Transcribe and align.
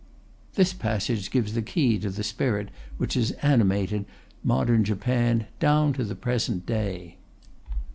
This 0.55 0.73
passage 0.73 1.29
gives 1.29 1.53
the 1.53 1.61
key 1.61 1.99
to 1.99 2.09
the 2.09 2.23
spirit 2.23 2.69
which 2.97 3.13
has 3.13 3.33
animated 3.43 4.05
modern 4.43 4.83
Japan 4.83 5.45
down 5.59 5.93
to 5.93 6.03
the 6.03 6.15
present 6.15 6.65
day. 6.65 7.17